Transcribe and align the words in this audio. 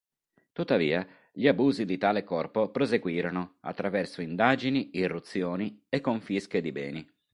Tuttavia, 0.51 1.07
gli 1.31 1.47
abusi 1.47 1.85
di 1.85 1.99
tale 1.99 2.23
corpo 2.23 2.71
proseguirono, 2.71 3.57
attraverso 3.59 4.23
indagini, 4.23 4.89
irruzioni, 4.93 5.85
e 5.89 6.01
confische 6.01 6.59
di 6.59 6.71
beni. 6.71 7.07